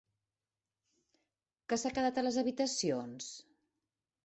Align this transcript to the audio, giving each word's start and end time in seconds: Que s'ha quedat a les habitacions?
Que 1.67 1.79
s'ha 1.83 1.93
quedat 1.99 2.19
a 2.21 2.25
les 2.29 2.41
habitacions? 2.45 3.31